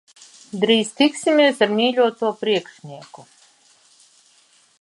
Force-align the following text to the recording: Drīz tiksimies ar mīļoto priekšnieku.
Drīz 0.63 0.93
tiksimies 1.01 1.61
ar 1.67 1.75
mīļoto 1.81 2.33
priekšnieku. 2.41 3.29